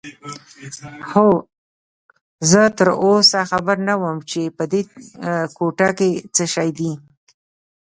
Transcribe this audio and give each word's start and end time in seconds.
اوه، 1.13 1.37
زه 2.51 2.61
تراوسه 2.77 3.39
خبر 3.51 3.77
نه 3.87 3.95
وم 4.01 4.17
چې 4.31 4.41
په 4.57 4.63
دې 4.71 4.81
کوټه 5.57 5.89
کې 5.97 6.09
څه 6.35 6.43
شی 6.53 6.69
دي. 6.79 6.91